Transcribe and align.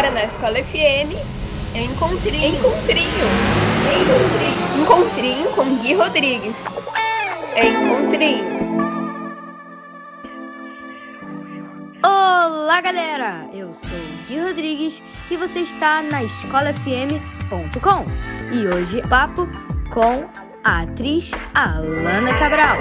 agora 0.00 0.10
na 0.12 0.24
Escola 0.24 0.56
FM, 0.64 1.12
Encontrinho. 1.74 2.56
Encontrinho. 2.56 3.26
Encontrinho. 4.00 4.82
Encontrinho 4.82 5.50
com 5.50 5.76
Gui 5.76 5.92
Rodrigues. 5.92 6.56
Encontrinho. 7.54 8.60
Olá, 12.02 12.80
galera! 12.80 13.46
Eu 13.52 13.74
sou 13.74 13.90
o 13.90 14.26
Gui 14.26 14.40
Rodrigues 14.40 15.02
e 15.30 15.36
você 15.36 15.60
está 15.60 16.00
na 16.00 16.24
escolafm.com. 16.24 18.04
E 18.54 18.66
hoje 18.68 19.02
papo 19.06 19.46
com 19.92 20.26
a 20.64 20.80
atriz 20.80 21.30
Alana 21.52 22.34
Cabral. 22.38 22.78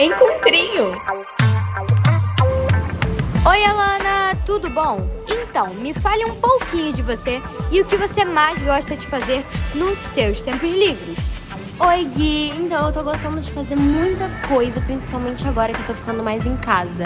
Encontrinho. 0.00 1.00
Oi, 3.46 3.64
Alana, 3.64 4.34
tudo 4.44 4.68
bom? 4.70 5.19
Então, 5.50 5.74
me 5.74 5.92
fale 5.92 6.24
um 6.26 6.36
pouquinho 6.36 6.92
de 6.92 7.02
você 7.02 7.42
e 7.72 7.80
o 7.80 7.84
que 7.84 7.96
você 7.96 8.24
mais 8.24 8.62
gosta 8.62 8.96
de 8.96 9.04
fazer 9.08 9.44
nos 9.74 9.98
seus 9.98 10.40
tempos 10.42 10.62
livres. 10.62 11.18
Oi, 11.88 12.04
Gui. 12.04 12.52
Então, 12.56 12.86
eu 12.86 12.92
tô 12.92 13.02
gostando 13.02 13.40
de 13.40 13.50
fazer 13.50 13.74
muita 13.74 14.30
coisa, 14.46 14.80
principalmente 14.82 15.46
agora 15.48 15.72
que 15.72 15.80
eu 15.80 15.86
tô 15.88 15.94
ficando 15.94 16.22
mais 16.22 16.46
em 16.46 16.56
casa. 16.58 17.02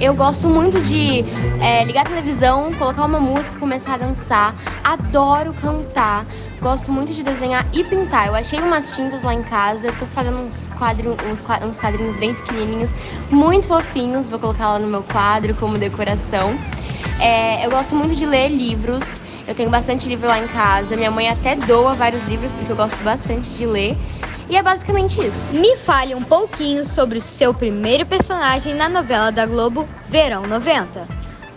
Eu 0.00 0.14
gosto 0.14 0.48
muito 0.48 0.80
de 0.82 1.24
é, 1.60 1.84
ligar 1.84 2.02
a 2.02 2.08
televisão, 2.08 2.70
colocar 2.74 3.06
uma 3.06 3.18
música, 3.18 3.58
começar 3.58 3.94
a 3.94 3.98
dançar. 3.98 4.54
Adoro 4.84 5.52
cantar. 5.54 6.24
Gosto 6.60 6.92
muito 6.92 7.12
de 7.12 7.24
desenhar 7.24 7.66
e 7.72 7.82
pintar. 7.82 8.28
Eu 8.28 8.36
achei 8.36 8.60
umas 8.60 8.94
tintas 8.94 9.24
lá 9.24 9.34
em 9.34 9.42
casa. 9.42 9.88
Eu 9.88 9.98
tô 9.98 10.06
fazendo 10.06 10.36
uns, 10.36 10.68
quadrinhos, 10.78 11.16
uns, 11.24 11.42
uns 11.64 11.80
quadrinhos 11.80 12.20
bem 12.20 12.34
pequenininhos, 12.36 12.90
muito 13.30 13.66
fofinhos. 13.66 14.28
Vou 14.28 14.38
colocar 14.38 14.74
lá 14.74 14.78
no 14.78 14.86
meu 14.86 15.02
quadro 15.02 15.56
como 15.56 15.76
decoração. 15.76 16.56
É, 17.20 17.66
eu 17.66 17.70
gosto 17.70 17.94
muito 17.94 18.16
de 18.16 18.24
ler 18.24 18.48
livros. 18.48 19.04
Eu 19.46 19.54
tenho 19.54 19.68
bastante 19.68 20.08
livro 20.08 20.26
lá 20.26 20.38
em 20.38 20.46
casa. 20.48 20.96
Minha 20.96 21.10
mãe 21.10 21.28
até 21.28 21.54
doa 21.54 21.92
vários 21.92 22.22
livros 22.24 22.52
porque 22.52 22.72
eu 22.72 22.76
gosto 22.76 23.02
bastante 23.02 23.50
de 23.50 23.66
ler. 23.66 23.96
E 24.48 24.56
é 24.56 24.62
basicamente 24.62 25.20
isso. 25.20 25.38
Me 25.52 25.76
fale 25.76 26.14
um 26.14 26.22
pouquinho 26.22 26.84
sobre 26.84 27.18
o 27.18 27.22
seu 27.22 27.52
primeiro 27.52 28.06
personagem 28.06 28.74
na 28.74 28.88
novela 28.88 29.30
da 29.30 29.46
Globo 29.46 29.88
Verão 30.08 30.42
90. 30.42 31.06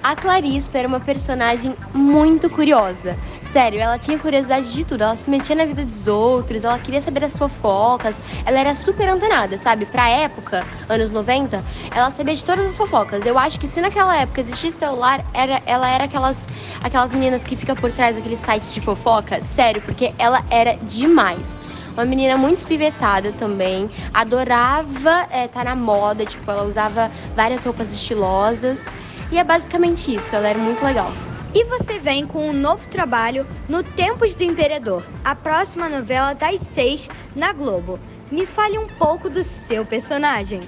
A 0.04 0.16
Clarissa 0.16 0.78
era 0.78 0.88
uma 0.88 1.00
personagem 1.00 1.76
muito 1.94 2.50
curiosa. 2.50 3.18
Sério, 3.54 3.80
ela 3.80 4.00
tinha 4.00 4.18
curiosidade 4.18 4.74
de 4.74 4.84
tudo. 4.84 5.04
Ela 5.04 5.16
se 5.16 5.30
metia 5.30 5.56
na 5.56 5.64
vida 5.64 5.86
dos 5.86 6.08
outros, 6.08 6.64
ela 6.64 6.80
queria 6.80 7.00
saber 7.04 7.20
das 7.20 7.38
fofocas. 7.38 8.16
Ela 8.48 8.60
era 8.60 8.76
super 8.76 9.08
antenada, 9.08 9.60
sabe? 9.60 9.86
Pra 9.86 10.10
época, 10.10 10.62
anos 10.90 11.12
90, 11.12 11.64
ela 11.96 12.10
sabia 12.10 12.36
de 12.36 12.44
todas 12.44 12.68
as 12.68 12.76
fofocas. 12.76 13.24
Eu 13.28 13.38
acho 13.38 13.60
que 13.60 13.68
se 13.68 13.80
naquela 13.80 14.20
época 14.20 14.42
existisse 14.42 14.80
celular, 14.80 15.24
era, 15.36 15.62
ela 15.68 15.88
era 15.88 16.06
aquelas, 16.06 16.48
aquelas 16.84 17.12
meninas 17.12 17.44
que 17.44 17.56
ficam 17.56 17.76
por 17.76 17.92
trás 17.92 18.16
daqueles 18.16 18.40
sites 18.40 18.74
de 18.74 18.82
fofoca. 18.82 19.40
Sério, 19.44 19.84
porque 19.84 20.12
ela 20.18 20.42
era 20.50 20.76
demais. 20.78 21.56
Uma 21.94 22.06
menina 22.06 22.36
muito 22.36 22.58
espivetada 22.58 23.32
também, 23.34 23.88
adorava 24.12 25.26
estar 25.26 25.38
é, 25.38 25.48
tá 25.48 25.64
na 25.64 25.76
moda, 25.76 26.26
tipo, 26.26 26.50
ela 26.50 26.64
usava 26.64 27.12
várias 27.36 27.64
roupas 27.64 27.94
estilosas. 27.94 28.90
E 29.32 29.38
é 29.38 29.44
basicamente 29.44 30.16
isso, 30.16 30.36
ela 30.36 30.50
era 30.50 30.58
muito 30.58 30.84
legal. 30.84 31.14
E 31.56 31.66
você 31.66 32.00
vem 32.00 32.26
com 32.26 32.50
um 32.50 32.54
novo 32.54 32.90
trabalho 32.90 33.46
no 33.70 33.84
Tempos 33.84 34.34
do 34.34 34.42
Imperador, 34.42 35.06
a 35.24 35.36
próxima 35.36 35.88
novela 35.88 36.34
das 36.34 36.62
seis 36.62 37.08
na 37.36 37.54
Globo. 37.54 38.00
Me 38.32 38.44
fale 38.44 38.80
um 38.80 38.88
pouco 38.88 39.30
do 39.30 39.44
seu 39.44 39.86
personagem. 39.86 40.62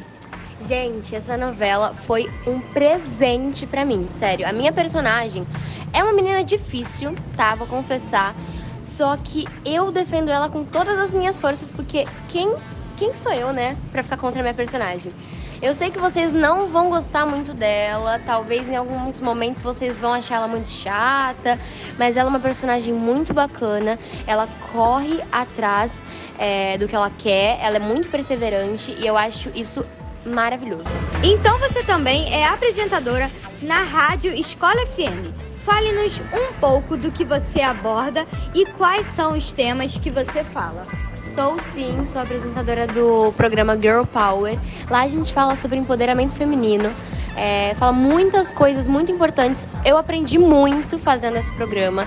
Gente, 0.67 1.16
essa 1.16 1.36
novela 1.36 1.95
foi 1.95 2.28
um 2.45 2.59
presente 2.59 3.66
para 3.66 3.83
mim, 3.83 4.08
sério. 4.11 4.47
A 4.47 4.53
minha 4.53 4.72
personagem 4.72 5.47
é 5.91 6.03
uma 6.03 6.13
menina 6.13 6.44
difícil, 6.44 7.16
tá? 7.36 7.56
Vou 7.56 7.66
confessar. 7.66 8.36
Só 8.80 9.17
que 9.17 9.45
eu 9.66 9.91
defendo 9.91 10.30
ela 10.30 10.50
com 10.50 10.63
todas 10.63 11.00
as 11.00 11.16
minhas 11.16 11.39
forças, 11.39 11.72
porque 11.72 12.06
quem, 12.30 12.53
quem 12.98 13.14
sou 13.14 13.31
eu, 13.31 13.53
né, 13.53 13.78
pra 13.92 14.02
ficar 14.02 14.18
contra 14.18 14.42
a 14.42 14.44
minha 14.44 14.53
personagem? 14.53 15.14
Eu 15.62 15.74
sei 15.74 15.90
que 15.90 16.00
vocês 16.00 16.34
não 16.34 16.68
vão 16.69 16.90
gostar 16.90 17.25
muito 17.25 17.53
dela, 17.53 18.19
talvez 18.25 18.68
em 18.68 18.75
alguns 18.75 19.22
momentos 19.22 19.64
vocês 19.64 19.97
vão 20.00 20.14
achar 20.14 20.36
ela 20.36 20.47
muito 20.47 20.69
chata, 20.69 21.59
mas 21.97 22.18
ela 22.18 22.28
é 22.28 22.30
uma 22.30 22.40
personagem 22.40 22.94
muito 22.94 23.34
bacana, 23.34 23.97
ela 24.28 24.47
corre 24.72 25.22
atrás 25.31 26.02
é, 26.38 26.78
do 26.78 26.88
que 26.88 26.96
ela 26.96 27.09
quer, 27.09 27.58
ela 27.62 27.78
é 27.78 27.80
muito 27.80 28.09
perseverante 28.09 28.96
e 29.00 29.08
eu 29.08 29.18
acho 29.18 29.50
isso 29.56 29.86
maravilhoso. 30.25 30.84
Então 31.24 31.58
você 31.59 31.84
também 31.84 32.34
é 32.34 32.48
apresentadora 32.48 33.31
na 33.62 33.84
rádio 33.84 34.34
Escola 34.34 34.86
FM. 34.88 35.34
Fale-nos 35.64 36.19
um 36.19 36.53
pouco 36.59 36.96
do 36.96 37.12
que 37.12 37.25
você 37.25 37.62
aborda 37.62 38.28
e 38.53 38.66
quais 38.74 39.06
são 39.08 39.36
os 39.36 39.52
temas 39.52 39.98
que 39.98 40.12
você 40.12 40.44
fala. 40.44 40.86
Sou 41.34 41.58
sim, 41.74 42.06
sou 42.06 42.22
apresentadora 42.22 42.88
do 42.88 43.34
programa 43.34 43.75
Girl 43.75 44.03
Power. 44.03 44.58
Lá 44.90 45.02
a 45.02 45.08
gente 45.08 45.34
fala 45.34 45.56
sobre 45.56 45.78
empoderamento 45.78 46.34
feminino, 46.36 46.90
é, 47.36 47.74
fala 47.75 47.91
muitas 47.91 48.53
coisas 48.53 48.88
muito 48.88 49.12
importantes. 49.12 49.68
Eu 49.84 49.97
aprendi 49.97 50.38
muito 50.38 50.97
fazendo 51.00 51.38
esse 51.38 51.52
programa 51.53 52.06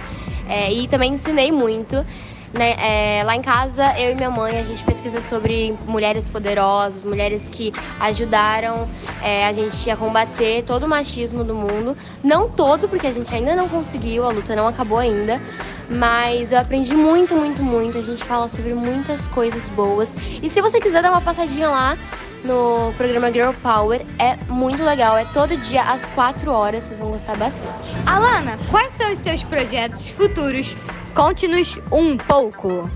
é, 0.48 0.72
e 0.72 0.88
também 0.88 1.14
ensinei 1.14 1.52
muito. 1.52 2.06
Né? 2.56 2.76
É, 2.78 3.22
lá 3.24 3.36
em 3.36 3.42
casa, 3.42 3.84
eu 4.00 4.12
e 4.12 4.14
minha 4.14 4.30
mãe, 4.30 4.58
a 4.58 4.62
gente 4.62 4.82
pesquisa 4.82 5.20
sobre 5.20 5.76
mulheres 5.86 6.26
poderosas, 6.26 7.04
mulheres 7.04 7.46
que 7.48 7.72
ajudaram 8.00 8.88
é, 9.22 9.46
a 9.46 9.52
gente 9.52 9.90
a 9.90 9.96
combater 9.96 10.64
todo 10.64 10.84
o 10.84 10.88
machismo 10.88 11.44
do 11.44 11.54
mundo. 11.54 11.94
Não 12.24 12.48
todo, 12.48 12.88
porque 12.88 13.06
a 13.06 13.12
gente 13.12 13.34
ainda 13.34 13.54
não 13.54 13.68
conseguiu, 13.68 14.24
a 14.24 14.30
luta 14.30 14.56
não 14.56 14.66
acabou 14.66 14.98
ainda. 14.98 15.38
Mas 15.88 16.52
eu 16.52 16.58
aprendi 16.58 16.94
muito, 16.94 17.34
muito, 17.34 17.62
muito. 17.62 17.98
A 17.98 18.02
gente 18.02 18.22
fala 18.24 18.48
sobre 18.48 18.74
muitas 18.74 19.26
coisas 19.28 19.68
boas. 19.70 20.12
E 20.42 20.48
se 20.48 20.60
você 20.60 20.78
quiser 20.78 21.02
dar 21.02 21.10
uma 21.10 21.20
passadinha 21.20 21.68
lá 21.68 21.96
no 22.44 22.92
programa 22.96 23.32
Girl 23.32 23.52
Power, 23.62 24.02
é 24.18 24.36
muito 24.52 24.82
legal. 24.84 25.16
É 25.16 25.24
todo 25.32 25.56
dia 25.56 25.82
às 25.82 26.04
4 26.14 26.50
horas, 26.50 26.84
vocês 26.84 26.98
vão 26.98 27.10
gostar 27.10 27.36
bastante. 27.36 27.68
Alana, 28.06 28.58
quais 28.70 28.92
são 28.92 29.12
os 29.12 29.18
seus 29.18 29.42
projetos 29.44 30.08
futuros 30.08 30.76
Conte-nos 31.18 31.76
um 31.90 32.16
pouco. 32.16 32.88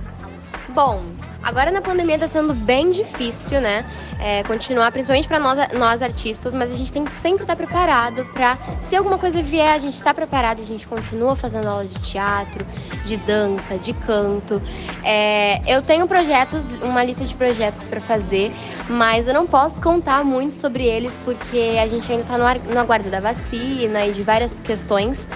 Bom, 0.75 1.03
agora 1.43 1.71
na 1.71 1.83
pandemia 1.83 2.19
tá 2.19 2.27
sendo 2.27 2.55
bem 2.55 2.91
difícil, 2.93 3.61
né? 3.61 3.85
É, 4.19 4.43
continuar, 4.45 4.91
principalmente 4.91 5.29
para 5.29 5.39
nós, 5.39 5.59
nós 5.79 6.01
artistas, 6.01 6.55
mas 6.55 6.71
a 6.71 6.75
gente 6.75 6.91
tem 6.91 7.05
que 7.05 7.11
sempre 7.11 7.43
estar 7.43 7.55
tá 7.55 7.57
preparado 7.57 8.25
para, 8.33 8.57
se 8.81 8.97
alguma 8.97 9.19
coisa 9.19 9.43
vier, 9.43 9.69
a 9.69 9.79
gente 9.79 9.97
está 9.97 10.15
preparado, 10.15 10.63
a 10.63 10.65
gente 10.65 10.87
continua 10.87 11.37
fazendo 11.37 11.67
aula 11.67 11.85
de 11.85 12.01
teatro, 12.01 12.65
de 13.05 13.19
dança, 13.19 13.77
de 13.77 13.93
canto. 13.93 14.63
É, 15.05 15.61
eu 15.71 15.83
tenho 15.83 16.07
projetos, 16.07 16.65
uma 16.83 17.05
lista 17.05 17.25
de 17.25 17.35
projetos 17.35 17.85
para 17.85 18.01
fazer, 18.01 18.51
mas 18.89 19.29
eu 19.29 19.35
não 19.35 19.45
posso 19.45 19.83
contar 19.83 20.25
muito 20.25 20.55
sobre 20.55 20.85
eles 20.85 21.19
porque 21.23 21.77
a 21.79 21.87
gente 21.87 22.11
ainda 22.11 22.23
está 22.23 22.39
no, 22.39 22.73
no 22.73 22.81
aguardo 22.81 23.11
da 23.11 23.21
vacina 23.21 24.07
e 24.07 24.13
de 24.13 24.23
várias 24.23 24.59
questões. 24.61 25.27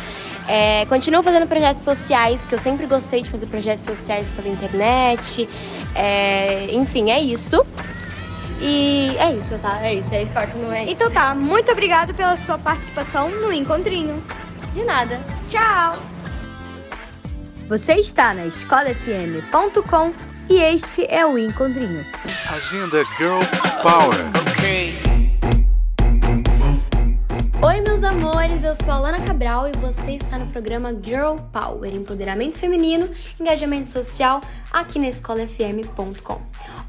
É, 0.48 0.86
continuo 0.86 1.22
fazendo 1.22 1.46
projetos 1.46 1.84
sociais, 1.84 2.40
que 2.46 2.54
eu 2.54 2.58
sempre 2.58 2.86
gostei 2.86 3.22
de 3.22 3.30
fazer 3.30 3.46
projetos 3.46 3.86
sociais 3.86 4.30
pela 4.30 4.48
internet. 4.48 5.48
É, 5.94 6.68
enfim, 6.72 7.10
é 7.10 7.20
isso. 7.20 7.66
E 8.60 9.14
é 9.18 9.32
isso, 9.32 9.58
tá? 9.58 9.78
É 9.82 9.94
isso, 9.94 10.14
é 10.14 10.22
isso, 10.22 10.58
não 10.58 10.72
é 10.72 10.84
isso. 10.84 10.92
Então 10.92 11.10
tá, 11.10 11.34
muito 11.34 11.70
obrigado 11.72 12.14
pela 12.14 12.36
sua 12.36 12.58
participação 12.58 13.28
no 13.30 13.52
Encontrinho. 13.52 14.22
De 14.72 14.84
nada. 14.84 15.20
Tchau! 15.48 15.94
Você 17.68 17.94
está 17.94 18.32
na 18.32 18.46
escolafm.com 18.46 20.12
e 20.48 20.60
este 20.60 21.04
é 21.08 21.26
o 21.26 21.36
Encontrinho. 21.36 22.04
Agenda 22.48 23.02
Girl 23.18 23.40
Power. 23.82 24.16
Ok. 24.40 25.05
Oi, 27.76 27.82
meus 27.82 28.02
amores, 28.02 28.64
eu 28.64 28.74
sou 28.74 28.90
a 28.90 28.94
Alana 28.94 29.20
Cabral 29.20 29.68
e 29.68 29.72
você 29.72 30.12
está 30.12 30.38
no 30.38 30.46
programa 30.46 30.98
Girl 30.98 31.36
Power 31.52 31.94
Empoderamento 31.94 32.58
Feminino, 32.58 33.06
Engajamento 33.38 33.90
Social, 33.90 34.40
aqui 34.72 34.98
na 34.98 35.10
escolafm.com. 35.10 36.40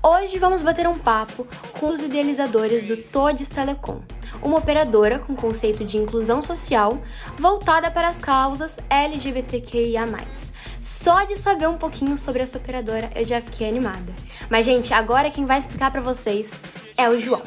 Hoje 0.02 0.40
vamos 0.40 0.62
bater 0.62 0.88
um 0.88 0.98
papo 0.98 1.46
com 1.78 1.90
os 1.90 2.02
idealizadores 2.02 2.84
do 2.84 2.96
Todes 2.96 3.50
Telecom, 3.50 4.00
uma 4.42 4.60
operadora 4.60 5.20
com 5.20 5.36
conceito 5.36 5.84
de 5.84 5.98
inclusão 5.98 6.42
social 6.42 6.98
voltada 7.38 7.92
para 7.92 8.08
as 8.08 8.20
causas 8.20 8.80
LGBTQIA. 8.90 10.08
Só 10.80 11.26
de 11.26 11.36
saber 11.36 11.68
um 11.68 11.78
pouquinho 11.78 12.18
sobre 12.18 12.44
essa 12.44 12.58
operadora 12.58 13.12
eu 13.14 13.26
já 13.26 13.42
fiquei 13.42 13.68
animada. 13.68 14.14
Mas, 14.50 14.66
gente, 14.66 14.94
agora 14.94 15.30
quem 15.30 15.44
vai 15.44 15.60
explicar 15.60 15.92
para 15.92 16.00
vocês 16.00 16.58
é 16.96 17.10
o 17.10 17.20
João. 17.20 17.44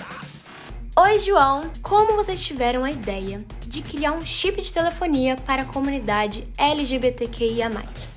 Oi, 0.97 1.21
João! 1.21 1.71
Como 1.83 2.17
vocês 2.17 2.41
tiveram 2.41 2.85
a 2.85 2.91
ideia 2.91 3.45
de 3.67 3.81
criar 3.81 4.13
um 4.13 4.21
chip 4.23 4.61
de 4.61 4.73
telefonia 4.73 5.37
para 5.47 5.63
a 5.63 5.65
comunidade 5.65 6.45
LGBTQIA? 6.59 7.71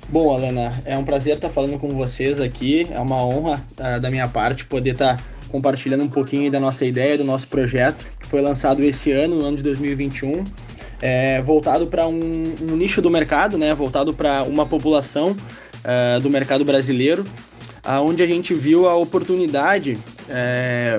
Bom, 0.08 0.34
Alana, 0.34 0.74
é 0.84 0.98
um 0.98 1.04
prazer 1.04 1.36
estar 1.36 1.48
falando 1.50 1.78
com 1.78 1.94
vocês 1.94 2.40
aqui. 2.40 2.88
É 2.90 2.98
uma 2.98 3.24
honra 3.24 3.62
uh, 3.78 4.00
da 4.00 4.10
minha 4.10 4.26
parte 4.26 4.66
poder 4.66 4.90
estar 4.90 5.22
compartilhando 5.48 6.02
um 6.02 6.08
pouquinho 6.08 6.50
da 6.50 6.58
nossa 6.58 6.84
ideia, 6.84 7.16
do 7.16 7.22
nosso 7.22 7.46
projeto, 7.46 8.04
que 8.18 8.26
foi 8.26 8.42
lançado 8.42 8.82
esse 8.82 9.12
ano, 9.12 9.36
no 9.36 9.44
ano 9.44 9.56
de 9.56 9.62
2021. 9.62 10.44
é, 11.00 11.40
voltado 11.42 11.86
para 11.86 12.08
um, 12.08 12.54
um, 12.60 12.76
nicho 12.76 13.00
do 13.00 13.08
mercado, 13.08 13.56
né? 13.56 13.72
Voltado 13.72 14.12
para 14.12 14.42
uma 14.42 14.66
população 14.66 15.30
uh, 15.30 16.20
do 16.20 16.28
mercado 16.28 16.64
brasileiro, 16.64 17.24
aonde 17.84 18.20
a 18.20 18.26
gente 18.26 18.52
viu 18.52 18.88
a 18.88 18.96
oportunidade 18.96 19.96
é, 20.28 20.98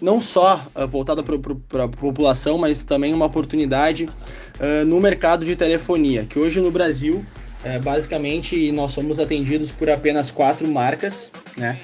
não 0.00 0.20
só 0.20 0.64
uh, 0.74 0.86
voltada 0.86 1.22
para 1.22 1.84
a 1.84 1.88
população, 1.88 2.58
mas 2.58 2.82
também 2.82 3.12
uma 3.12 3.26
oportunidade 3.26 4.04
uh, 4.04 4.84
no 4.86 5.00
mercado 5.00 5.44
de 5.44 5.54
telefonia, 5.54 6.24
que 6.24 6.38
hoje 6.38 6.60
no 6.60 6.70
Brasil, 6.70 7.24
uh, 7.64 7.80
basicamente, 7.82 8.72
nós 8.72 8.92
somos 8.92 9.20
atendidos 9.20 9.70
por 9.70 9.90
apenas 9.90 10.30
quatro 10.30 10.66
marcas, 10.66 11.30
né? 11.56 11.78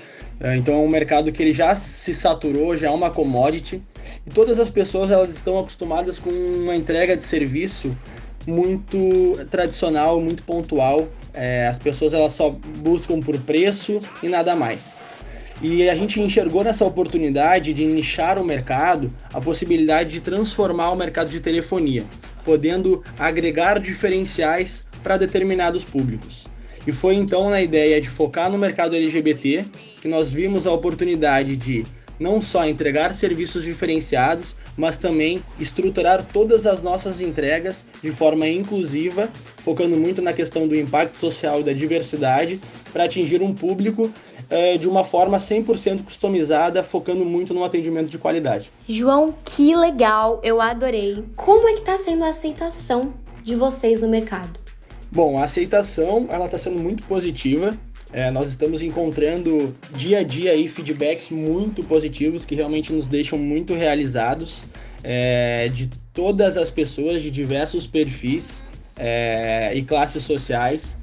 então 0.55 0.75
é 0.75 0.79
um 0.79 0.89
mercado 0.89 1.33
que 1.33 1.43
ele 1.43 1.53
já 1.55 1.75
se 1.75 2.15
saturou, 2.15 2.77
já 2.77 2.89
é 2.89 2.91
uma 2.91 3.11
commodity, 3.11 3.83
e 4.27 4.31
todas 4.31 4.61
as 4.61 4.69
pessoas 4.69 5.11
elas 5.11 5.31
estão 5.31 5.59
acostumadas 5.59 6.19
com 6.19 6.29
uma 6.29 6.77
entrega 6.77 7.17
de 7.17 7.25
serviço 7.25 7.97
muito 8.47 9.39
tradicional, 9.51 10.21
muito 10.21 10.43
pontual. 10.43 11.09
É, 11.35 11.67
as 11.67 11.79
pessoas 11.79 12.13
elas 12.13 12.33
só 12.33 12.51
buscam 12.51 13.21
por 13.21 13.39
preço 13.41 14.01
e 14.23 14.29
nada 14.29 14.55
mais. 14.55 15.01
E 15.63 15.89
a 15.89 15.95
gente 15.95 16.21
enxergou 16.21 16.63
nessa 16.63 16.85
oportunidade 16.85 17.73
de 17.73 17.85
nichar 17.85 18.39
o 18.39 18.45
mercado 18.45 19.13
a 19.33 19.41
possibilidade 19.41 20.11
de 20.11 20.21
transformar 20.21 20.91
o 20.91 20.97
mercado 20.97 21.31
de 21.31 21.41
telefonia, 21.41 22.05
podendo 22.45 23.03
agregar 23.19 23.81
diferenciais 23.81 24.85
para 25.03 25.17
determinados 25.17 25.85
públicos. 25.85 26.47
E 26.87 26.93
foi 26.93 27.15
então 27.15 27.49
na 27.49 27.63
ideia 27.63 28.01
de 28.01 28.09
focar 28.09 28.51
no 28.51 28.59
mercado 28.59 28.95
LGBT 28.95 29.65
que 30.01 30.09
nós 30.09 30.33
vimos 30.33 30.67
a 30.67 30.73
oportunidade 30.73 31.57
de 31.57 31.85
não 32.19 32.41
só 32.41 32.67
entregar 32.67 33.15
serviços 33.15 33.63
diferenciados, 33.65 34.55
mas 34.77 34.97
também 34.97 35.43
estruturar 35.59 36.25
todas 36.33 36.67
as 36.67 36.83
nossas 36.83 37.21
entregas 37.21 37.85
de 38.03 38.11
forma 38.11 38.47
inclusiva, 38.49 39.29
focando 39.59 39.97
muito 39.97 40.23
na 40.23 40.33
questão 40.33 40.69
do 40.69 40.77
impacto 40.77 41.19
social 41.19 41.61
e 41.61 41.65
da 41.65 41.73
diversidade, 41.73 42.61
para 42.93 43.05
atingir 43.05 43.43
um 43.43 43.55
público 43.55 44.13
é, 44.49 44.77
de 44.77 44.89
uma 44.89 45.05
forma 45.05 45.39
100% 45.39 46.05
customizada, 46.05 46.83
focando 46.83 47.25
muito 47.25 47.53
no 47.53 47.65
atendimento 47.65 48.09
de 48.09 48.19
qualidade. 48.19 48.71
João, 48.89 49.35
que 49.45 49.75
legal, 49.75 50.41
eu 50.43 50.61
adorei. 50.61 51.25
Como 51.35 51.69
é 51.69 51.75
que 51.75 51.81
está 51.81 51.99
sendo 51.99 52.25
a 52.25 52.29
aceitação 52.29 53.15
de 53.43 53.55
vocês 53.55 54.01
no 54.01 54.09
mercado? 54.09 54.59
Bom, 55.11 55.39
a 55.39 55.45
aceitação 55.45 56.27
ela 56.29 56.47
está 56.47 56.59
sendo 56.59 56.79
muito 56.79 57.03
positiva. 57.05 57.77
É, 58.13 58.31
nós 58.31 58.49
estamos 58.51 58.83
encontrando 58.83 59.75
dia 59.95 60.21
a 60.21 60.23
dia 60.23 60.53
aí 60.53 60.69
feedbacks 60.69 61.31
muito 61.31 61.83
positivos 61.83 62.45
que 62.45 62.55
realmente 62.55 62.93
nos 62.93 63.09
deixam 63.09 63.39
muito 63.39 63.75
realizados 63.75 64.65
é, 65.03 65.69
de 65.69 65.91
todas 66.13 66.57
as 66.57 66.71
pessoas 66.71 67.21
de 67.21 67.31
diversos 67.31 67.87
perfis 67.87 68.65
é, 68.97 69.73
e 69.75 69.83
classes 69.83 70.25
sociais 70.25 70.97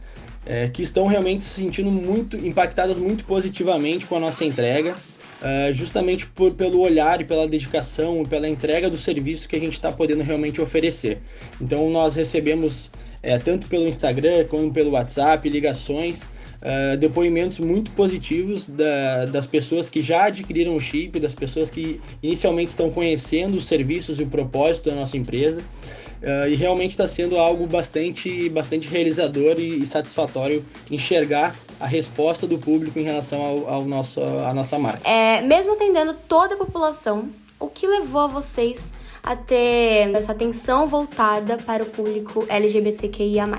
é, 0.46 0.68
que 0.68 0.82
estão 0.82 1.08
realmente 1.08 1.44
se 1.44 1.62
sentindo 1.62 1.92
muito 1.92 2.36
impactadas 2.36 2.98
muito 2.98 3.24
positivamente 3.26 4.06
com 4.06 4.16
a 4.16 4.20
nossa 4.20 4.44
entrega, 4.44 4.94
uh, 4.94 5.74
justamente 5.74 6.26
por, 6.28 6.54
pelo 6.54 6.80
olhar 6.80 7.22
e 7.22 7.26
pela 7.26 7.48
dedicação 7.48 8.22
e 8.22 8.28
pela 8.28 8.48
entrega 8.48 8.90
do 8.90 8.98
serviço 8.98 9.48
que 9.48 9.56
a 9.56 9.60
gente 9.60 9.74
está 9.74 9.92
podendo 9.92 10.24
realmente 10.24 10.62
oferecer. 10.62 11.20
Então 11.62 11.90
nós 11.90 12.16
recebemos 12.16 12.92
é, 13.22 13.38
tanto 13.38 13.68
pelo 13.68 13.88
Instagram 13.88 14.46
como 14.46 14.72
pelo 14.74 14.92
WhatsApp 14.92 15.48
ligações 15.50 16.22
Uh, 16.64 16.96
depoimentos 16.96 17.60
muito 17.60 17.92
positivos 17.92 18.70
da, 18.70 19.26
das 19.26 19.46
pessoas 19.46 19.90
que 19.90 20.02
já 20.02 20.28
adquiriram 20.28 20.78
o 20.78 20.80
chip, 20.80 21.20
das 21.20 21.36
pessoas 21.36 21.70
que 21.70 22.00
inicialmente 22.22 22.70
estão 22.70 22.90
conhecendo 22.90 23.58
os 23.58 23.66
serviços 23.66 24.18
e 24.18 24.24
o 24.24 24.28
propósito 24.28 24.90
da 24.90 24.96
nossa 24.96 25.18
empresa. 25.18 25.62
Uh, 26.24 26.48
e 26.48 26.56
realmente 26.56 26.92
está 26.92 27.06
sendo 27.06 27.38
algo 27.38 27.68
bastante, 27.68 28.48
bastante 28.48 28.88
realizador 28.88 29.60
e, 29.60 29.80
e, 29.80 29.86
satisfatório 29.86 30.66
enxergar 30.90 31.54
a 31.82 31.86
resposta 31.86 32.48
do 32.48 32.58
público 32.58 32.98
em 32.98 33.04
relação 33.04 33.42
ao, 33.42 33.68
ao 33.68 33.86
nosso, 33.86 34.22
à 34.22 34.54
nossa 34.54 34.80
marca. 34.80 35.06
É, 35.06 35.42
mesmo 35.42 35.74
atendendo 35.74 36.16
toda 36.30 36.56
a 36.56 36.58
população, 36.58 37.28
o 37.60 37.68
que 37.68 37.86
levou 37.86 38.22
a 38.22 38.28
vocês 38.28 38.94
a 39.22 39.36
ter 39.36 40.16
essa 40.16 40.32
atenção 40.32 40.88
voltada 40.88 41.58
para 41.58 41.84
o 41.84 41.88
público 41.88 42.46
LGBTQIA+. 42.48 43.50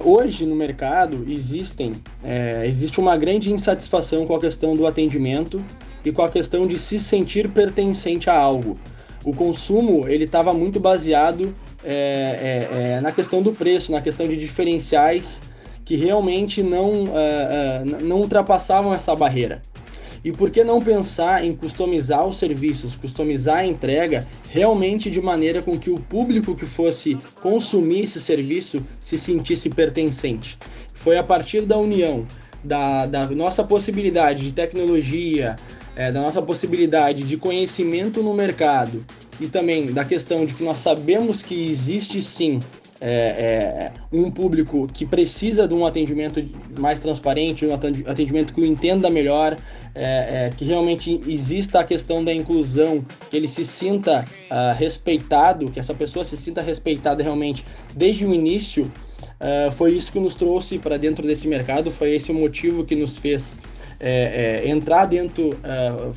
Hoje 0.00 0.44
no 0.44 0.56
mercado 0.56 1.24
existem 1.28 2.02
é, 2.24 2.66
existe 2.66 2.98
uma 2.98 3.16
grande 3.16 3.52
insatisfação 3.52 4.26
com 4.26 4.34
a 4.34 4.40
questão 4.40 4.76
do 4.76 4.86
atendimento 4.86 5.62
e 6.04 6.10
com 6.10 6.22
a 6.22 6.28
questão 6.28 6.66
de 6.66 6.78
se 6.78 6.98
sentir 6.98 7.48
pertencente 7.48 8.28
a 8.28 8.36
algo. 8.36 8.76
O 9.24 9.32
consumo 9.32 10.08
ele 10.08 10.24
estava 10.24 10.52
muito 10.52 10.80
baseado 10.80 11.54
é, 11.84 12.68
é, 12.70 12.78
é, 12.96 13.00
na 13.00 13.12
questão 13.12 13.42
do 13.42 13.52
preço, 13.52 13.90
na 13.92 14.00
questão 14.00 14.26
de 14.28 14.36
diferenciais 14.36 15.40
que 15.84 15.96
realmente 15.96 16.62
não, 16.62 17.10
é, 17.14 17.82
é, 17.82 18.02
não 18.02 18.18
ultrapassavam 18.18 18.94
essa 18.94 19.14
barreira. 19.14 19.60
E 20.24 20.30
por 20.30 20.50
que 20.50 20.62
não 20.62 20.80
pensar 20.80 21.44
em 21.44 21.52
customizar 21.52 22.24
os 22.24 22.36
serviços, 22.36 22.96
customizar 22.96 23.58
a 23.58 23.66
entrega 23.66 24.26
realmente 24.48 25.10
de 25.10 25.20
maneira 25.20 25.62
com 25.62 25.76
que 25.76 25.90
o 25.90 25.98
público 25.98 26.54
que 26.54 26.64
fosse 26.64 27.18
consumir 27.42 28.04
esse 28.04 28.20
serviço 28.20 28.84
se 29.00 29.18
sentisse 29.18 29.68
pertencente? 29.68 30.56
Foi 30.94 31.18
a 31.18 31.24
partir 31.24 31.62
da 31.62 31.76
união 31.76 32.24
da, 32.62 33.06
da 33.06 33.26
nossa 33.26 33.64
possibilidade 33.64 34.44
de 34.44 34.52
tecnologia, 34.52 35.56
é, 35.96 36.12
da 36.12 36.22
nossa 36.22 36.40
possibilidade 36.40 37.24
de 37.24 37.36
conhecimento 37.36 38.22
no 38.22 38.32
mercado 38.32 39.04
e 39.40 39.46
também 39.48 39.92
da 39.92 40.04
questão 40.04 40.44
de 40.44 40.54
que 40.54 40.62
nós 40.62 40.78
sabemos 40.78 41.42
que 41.42 41.68
existe 41.68 42.22
sim 42.22 42.60
é, 43.04 43.10
é, 43.10 43.92
um 44.12 44.30
público 44.30 44.86
que 44.86 45.04
precisa 45.04 45.66
de 45.66 45.74
um 45.74 45.84
atendimento 45.84 46.40
mais 46.78 47.00
transparente, 47.00 47.66
um 47.66 47.74
atendimento 47.74 48.54
que 48.54 48.60
o 48.60 48.64
entenda 48.64 49.10
melhor, 49.10 49.56
é, 49.92 50.46
é, 50.46 50.52
que 50.56 50.64
realmente 50.64 51.20
exista 51.26 51.80
a 51.80 51.84
questão 51.84 52.24
da 52.24 52.32
inclusão, 52.32 53.04
que 53.28 53.36
ele 53.36 53.48
se 53.48 53.64
sinta 53.64 54.24
uh, 54.48 54.78
respeitado, 54.78 55.68
que 55.68 55.80
essa 55.80 55.92
pessoa 55.92 56.24
se 56.24 56.36
sinta 56.36 56.62
respeitada 56.62 57.24
realmente 57.24 57.64
desde 57.92 58.24
o 58.24 58.32
início. 58.32 58.84
Uh, 58.84 59.72
foi 59.72 59.94
isso 59.94 60.12
que 60.12 60.20
nos 60.20 60.36
trouxe 60.36 60.78
para 60.78 60.96
dentro 60.96 61.26
desse 61.26 61.48
mercado, 61.48 61.90
foi 61.90 62.14
esse 62.14 62.30
o 62.30 62.34
motivo 62.34 62.84
que 62.84 62.94
nos 62.94 63.18
fez 63.18 63.56
é, 64.02 64.62
é, 64.64 64.68
entrar 64.68 65.06
dentro, 65.06 65.50
uh, 65.50 66.14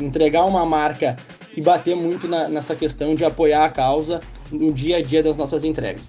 entregar 0.00 0.44
uma 0.44 0.64
marca 0.64 1.16
e 1.56 1.60
bater 1.60 1.96
muito 1.96 2.28
na, 2.28 2.48
nessa 2.48 2.76
questão 2.76 3.16
de 3.16 3.24
apoiar 3.24 3.64
a 3.64 3.68
causa 3.68 4.20
no 4.52 4.72
dia 4.72 4.98
a 4.98 5.02
dia 5.02 5.20
das 5.20 5.36
nossas 5.36 5.64
entregas. 5.64 6.06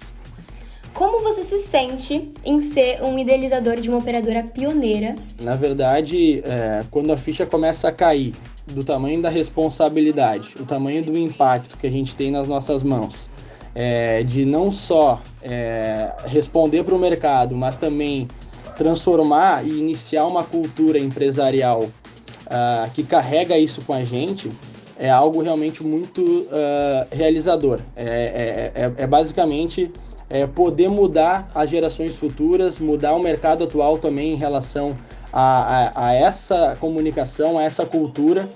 Como 0.94 1.20
você 1.20 1.42
se 1.42 1.58
sente 1.58 2.30
em 2.44 2.60
ser 2.60 3.02
um 3.02 3.18
idealizador 3.18 3.80
de 3.80 3.88
uma 3.88 3.98
operadora 3.98 4.44
pioneira? 4.44 5.16
Na 5.40 5.56
verdade, 5.56 6.40
é, 6.44 6.84
quando 6.90 7.12
a 7.12 7.16
ficha 7.16 7.44
começa 7.44 7.88
a 7.88 7.92
cair 7.92 8.34
do 8.66 8.84
tamanho 8.84 9.20
da 9.20 9.28
responsabilidade, 9.28 10.54
o 10.60 10.64
tamanho 10.64 11.02
do 11.02 11.16
impacto 11.18 11.76
que 11.78 11.86
a 11.86 11.90
gente 11.90 12.14
tem 12.14 12.30
nas 12.30 12.46
nossas 12.46 12.84
mãos, 12.84 13.28
é, 13.74 14.22
de 14.22 14.44
não 14.44 14.70
só 14.70 15.20
é, 15.42 16.14
responder 16.26 16.84
para 16.84 16.94
o 16.94 16.98
mercado, 16.98 17.56
mas 17.56 17.76
também 17.76 18.28
transformar 18.82 19.64
e 19.64 19.78
iniciar 19.78 20.26
uma 20.26 20.42
cultura 20.42 20.98
empresarial 20.98 21.84
uh, 21.84 22.90
que 22.92 23.04
carrega 23.04 23.56
isso 23.56 23.80
com 23.82 23.92
a 23.92 24.02
gente 24.02 24.50
é 24.98 25.08
algo 25.08 25.40
realmente 25.40 25.84
muito 25.84 26.20
uh, 26.20 27.06
realizador. 27.12 27.80
É, 27.96 28.72
é, 28.74 28.82
é, 28.82 28.92
é 28.96 29.06
basicamente 29.06 29.90
é, 30.28 30.46
poder 30.48 30.88
mudar 30.88 31.48
as 31.54 31.70
gerações 31.70 32.16
futuras, 32.16 32.80
mudar 32.80 33.14
o 33.14 33.20
mercado 33.20 33.64
atual 33.64 33.98
também 33.98 34.32
em 34.32 34.36
relação 34.36 34.96
a, 35.32 35.92
a, 35.92 36.08
a 36.08 36.14
essa 36.14 36.76
comunicação, 36.80 37.58
a 37.58 37.62
essa 37.62 37.86
cultura. 37.86 38.48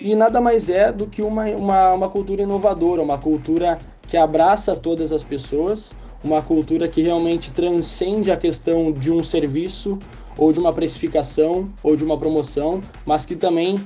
E 0.00 0.14
nada 0.16 0.40
mais 0.40 0.68
é 0.68 0.92
do 0.92 1.06
que 1.06 1.22
uma, 1.22 1.44
uma, 1.46 1.92
uma 1.92 2.08
cultura 2.08 2.42
inovadora, 2.42 3.00
uma 3.00 3.18
cultura 3.18 3.78
que 4.08 4.16
abraça 4.16 4.74
todas 4.74 5.12
as 5.12 5.22
pessoas, 5.22 5.92
uma 6.22 6.42
cultura 6.42 6.88
que 6.88 7.02
realmente 7.02 7.50
transcende 7.50 8.30
a 8.30 8.36
questão 8.36 8.92
de 8.92 9.10
um 9.10 9.22
serviço 9.22 9.98
ou 10.38 10.52
de 10.52 10.60
uma 10.60 10.72
precificação 10.72 11.68
ou 11.82 11.96
de 11.96 12.04
uma 12.04 12.16
promoção, 12.16 12.80
mas 13.04 13.26
que 13.26 13.34
também 13.34 13.74
uh, 13.74 13.78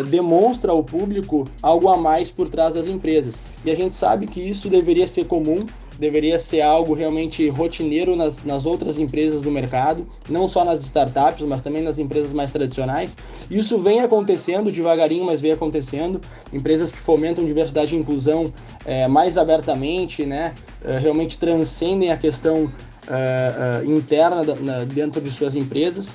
uh, 0.00 0.04
demonstra 0.04 0.72
ao 0.72 0.82
público 0.82 1.48
algo 1.62 1.88
a 1.88 1.96
mais 1.96 2.30
por 2.30 2.48
trás 2.48 2.74
das 2.74 2.88
empresas. 2.88 3.40
E 3.64 3.70
a 3.70 3.76
gente 3.76 3.94
sabe 3.94 4.26
que 4.26 4.40
isso 4.40 4.68
deveria 4.68 5.06
ser 5.06 5.24
comum, 5.26 5.64
deveria 5.98 6.36
ser 6.38 6.62
algo 6.62 6.94
realmente 6.94 7.48
rotineiro 7.48 8.16
nas, 8.16 8.42
nas 8.44 8.66
outras 8.66 8.98
empresas 8.98 9.40
do 9.40 9.52
mercado, 9.52 10.04
não 10.28 10.48
só 10.48 10.64
nas 10.64 10.82
startups, 10.82 11.46
mas 11.46 11.60
também 11.60 11.80
nas 11.80 11.96
empresas 11.96 12.32
mais 12.32 12.50
tradicionais. 12.50 13.16
Isso 13.48 13.78
vem 13.78 14.00
acontecendo 14.00 14.72
devagarinho, 14.72 15.24
mas 15.24 15.40
vem 15.40 15.52
acontecendo. 15.52 16.20
Empresas 16.52 16.90
que 16.90 16.98
fomentam 16.98 17.46
diversidade 17.46 17.94
e 17.94 17.98
inclusão 17.98 18.52
é, 18.84 19.06
mais 19.06 19.38
abertamente, 19.38 20.26
né? 20.26 20.52
É, 20.84 20.98
realmente 20.98 21.38
transcendem 21.38 22.10
a 22.10 22.16
questão 22.16 22.64
uh, 22.64 23.84
interna 23.84 24.44
da, 24.44 24.54
na, 24.56 24.84
dentro 24.84 25.20
de 25.20 25.30
suas 25.30 25.54
empresas. 25.54 26.12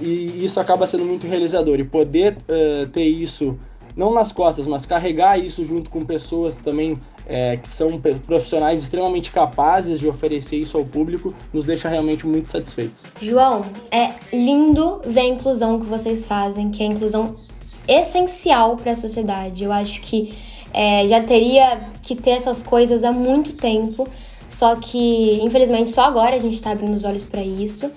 E 0.00 0.44
isso 0.44 0.58
acaba 0.58 0.86
sendo 0.86 1.04
muito 1.04 1.26
realizador. 1.26 1.78
E 1.78 1.84
poder 1.84 2.38
ter 2.90 3.04
isso 3.04 3.58
não 3.94 4.14
nas 4.14 4.32
costas, 4.32 4.66
mas 4.66 4.86
carregar 4.86 5.38
isso 5.38 5.62
junto 5.66 5.90
com 5.90 6.06
pessoas 6.06 6.56
também 6.56 6.98
que 7.60 7.68
são 7.68 8.00
profissionais 8.26 8.82
extremamente 8.82 9.30
capazes 9.30 10.00
de 10.00 10.08
oferecer 10.08 10.56
isso 10.56 10.78
ao 10.78 10.86
público, 10.86 11.34
nos 11.52 11.66
deixa 11.66 11.86
realmente 11.86 12.26
muito 12.26 12.48
satisfeitos. 12.48 13.02
João, 13.20 13.62
é 13.90 14.14
lindo 14.32 15.02
ver 15.04 15.20
a 15.20 15.26
inclusão 15.26 15.78
que 15.78 15.86
vocês 15.86 16.24
fazem, 16.24 16.70
que 16.70 16.82
é 16.82 16.86
a 16.86 16.88
inclusão 16.88 17.36
essencial 17.86 18.78
para 18.78 18.92
a 18.92 18.96
sociedade. 18.96 19.64
Eu 19.64 19.72
acho 19.72 20.00
que 20.00 20.32
é, 20.72 21.06
já 21.06 21.22
teria 21.22 21.90
que 22.02 22.14
ter 22.14 22.30
essas 22.30 22.62
coisas 22.62 23.04
há 23.04 23.12
muito 23.12 23.52
tempo, 23.52 24.06
só 24.48 24.76
que 24.76 25.40
infelizmente 25.42 25.90
só 25.90 26.02
agora 26.02 26.36
a 26.36 26.38
gente 26.38 26.54
está 26.54 26.70
abrindo 26.70 26.94
os 26.94 27.04
olhos 27.04 27.26
para 27.26 27.42
isso. 27.42 27.90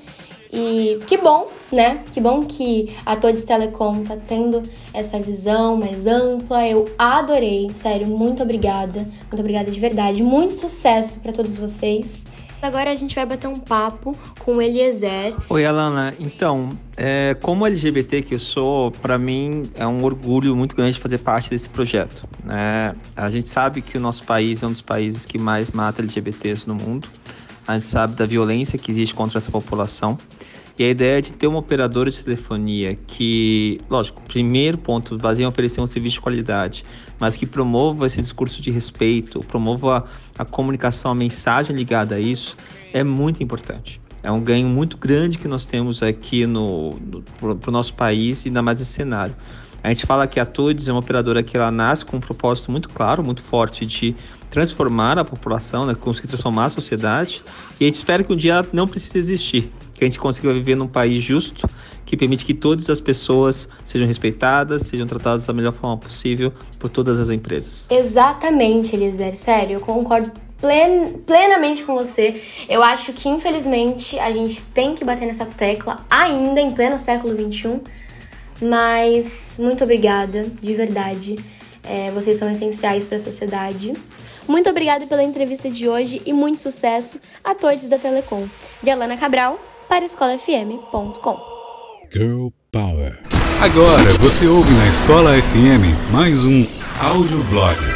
E 0.51 1.01
que 1.05 1.17
bom, 1.17 1.49
né? 1.69 2.01
Que 2.13 2.21
bom 2.21 2.39
que 2.41 2.95
a 3.05 3.17
Todes 3.17 3.43
Telecom 3.43 4.05
tá 4.05 4.15
tendo 4.15 4.63
essa 4.93 5.19
visão 5.19 5.75
mais 5.75 6.07
ampla. 6.07 6.65
Eu 6.65 6.89
adorei, 6.97 7.69
sério, 7.75 8.07
muito 8.07 8.41
obrigada. 8.41 9.01
Muito 9.01 9.39
obrigada 9.39 9.69
de 9.69 9.77
verdade. 9.77 10.23
Muito 10.23 10.57
sucesso 10.57 11.19
para 11.19 11.33
todos 11.33 11.57
vocês. 11.57 12.23
Agora 12.61 12.89
a 12.89 12.95
gente 12.95 13.13
vai 13.13 13.25
bater 13.25 13.47
um 13.47 13.59
papo 13.59 14.17
com 14.39 14.57
o 14.57 14.61
Eliezer. 14.61 15.35
Oi, 15.49 15.65
Alana. 15.65 16.13
Então, 16.19 16.77
é, 16.97 17.35
como 17.41 17.65
LGBT 17.65 18.21
que 18.21 18.35
eu 18.35 18.39
sou, 18.39 18.91
para 18.91 19.17
mim 19.17 19.63
é 19.75 19.85
um 19.85 20.03
orgulho 20.03 20.55
muito 20.55 20.75
grande 20.75 20.99
fazer 20.99 21.19
parte 21.19 21.49
desse 21.49 21.69
projeto. 21.69 22.27
Né? 22.43 22.95
A 23.15 23.29
gente 23.29 23.49
sabe 23.49 23.81
que 23.81 23.97
o 23.97 24.01
nosso 24.01 24.23
país 24.23 24.63
é 24.63 24.67
um 24.67 24.71
dos 24.71 24.81
países 24.81 25.25
que 25.25 25.37
mais 25.37 25.71
mata 25.71 26.01
LGBTs 26.01 26.67
no 26.67 26.75
mundo. 26.75 27.07
A 27.67 27.75
gente 27.75 27.87
sabe 27.87 28.15
da 28.15 28.25
violência 28.25 28.77
que 28.77 28.91
existe 28.91 29.13
contra 29.13 29.37
essa 29.37 29.51
população. 29.51 30.17
E 30.77 30.83
a 30.83 30.89
ideia 30.89 31.19
é 31.19 31.21
de 31.21 31.33
ter 31.33 31.47
uma 31.47 31.59
operadora 31.59 32.11
de 32.11 32.21
telefonia 32.21 32.97
que, 33.07 33.79
lógico, 33.89 34.21
primeiro 34.23 34.77
ponto, 34.77 35.17
baseia 35.17 35.45
em 35.45 35.47
oferecer 35.47 35.79
um 35.79 35.87
serviço 35.87 36.15
de 36.15 36.21
qualidade, 36.21 36.83
mas 37.17 37.37
que 37.37 37.45
promova 37.45 38.05
esse 38.05 38.21
discurso 38.21 38.61
de 38.61 38.71
respeito, 38.71 39.39
promova 39.39 40.05
a, 40.37 40.45
comunicação, 40.45 41.11
a 41.11 41.15
mensagem 41.15 41.75
ligada 41.75 42.15
a 42.15 42.19
isso, 42.19 42.55
é 42.93 43.03
muito 43.03 43.43
importante. 43.43 44.01
É 44.21 44.31
um 44.31 44.41
ganho 44.41 44.67
muito 44.67 44.97
grande 44.97 45.37
que 45.37 45.47
nós 45.47 45.65
temos 45.65 46.01
aqui 46.01 46.45
no, 46.45 46.91
no 46.91 47.21
para 47.21 47.69
o 47.69 47.71
nosso 47.71 47.93
país 47.93 48.45
e 48.45 48.49
ainda 48.49 48.61
mais 48.61 48.79
nesse 48.79 48.91
cenário. 48.91 49.35
A 49.83 49.89
gente 49.89 50.05
fala 50.07 50.25
que 50.25 50.39
a 50.39 50.45
Todes 50.45 50.87
é 50.87 50.91
uma 50.91 50.99
operadora 50.99 51.43
que 51.43 51.55
ela 51.55 51.69
nasce 51.69 52.03
com 52.03 52.17
um 52.17 52.19
propósito 52.19 52.71
muito 52.71 52.89
claro, 52.89 53.23
muito 53.23 53.43
forte 53.43 53.85
de 53.85 54.15
transformar 54.49 55.19
a 55.19 55.23
população, 55.23 55.85
né, 55.85 55.93
conseguir 55.93 56.27
transformar 56.27 56.65
a 56.65 56.69
sociedade, 56.69 57.43
e 57.79 57.83
a 57.83 57.87
gente 57.87 57.95
espera 57.95 58.23
que 58.23 58.33
um 58.33 58.35
dia 58.35 58.53
ela 58.53 58.67
não 58.73 58.87
precise 58.87 59.19
existir 59.19 59.71
que 59.95 60.03
a 60.03 60.07
gente 60.07 60.19
consiga 60.19 60.53
viver 60.53 60.75
num 60.75 60.87
país 60.87 61.23
justo, 61.23 61.67
que 62.05 62.15
permite 62.15 62.45
que 62.45 62.53
todas 62.53 62.89
as 62.89 63.01
pessoas 63.01 63.67
sejam 63.85 64.05
respeitadas, 64.05 64.83
sejam 64.83 65.07
tratadas 65.07 65.45
da 65.45 65.53
melhor 65.53 65.71
forma 65.71 65.97
possível 65.97 66.53
por 66.77 66.89
todas 66.89 67.17
as 67.17 67.29
empresas. 67.29 67.87
Exatamente, 67.89 68.95
Eliezer. 68.95 69.37
Sério, 69.37 69.77
eu 69.77 69.79
concordo 69.79 70.31
plen 70.59 71.13
plenamente 71.25 71.83
com 71.83 71.95
você. 71.95 72.41
Eu 72.67 72.83
acho 72.83 73.13
que, 73.13 73.29
infelizmente, 73.29 74.19
a 74.19 74.31
gente 74.31 74.61
tem 74.65 74.93
que 74.93 75.03
bater 75.03 75.25
nessa 75.25 75.45
tecla 75.45 76.05
ainda 76.09 76.59
em 76.59 76.71
pleno 76.71 76.99
século 76.99 77.33
XXI. 77.33 77.79
Mas 78.61 79.57
muito 79.59 79.83
obrigada, 79.83 80.45
de 80.61 80.73
verdade. 80.73 81.35
É, 81.83 82.11
vocês 82.11 82.37
são 82.37 82.51
essenciais 82.51 83.05
para 83.05 83.17
a 83.17 83.19
sociedade. 83.19 83.93
Muito 84.47 84.69
obrigada 84.69 85.05
pela 85.07 85.23
entrevista 85.23 85.69
de 85.69 85.87
hoje 85.87 86.21
e 86.25 86.31
muito 86.31 86.59
sucesso 86.59 87.19
a 87.43 87.55
todos 87.55 87.87
da 87.87 87.97
Telecom. 87.97 88.47
De 88.81 88.89
Alana 88.89 89.17
Cabral, 89.17 89.59
para 89.87 90.05
escolafm.com. 90.05 91.39
Girl 92.11 92.47
Power. 92.71 93.19
Agora 93.61 94.13
você 94.19 94.45
ouve 94.47 94.73
na 94.73 94.87
Escola 94.87 95.31
FM 95.41 96.11
mais 96.11 96.43
um 96.43 96.65
áudio 97.01 97.43
blog. 97.45 97.94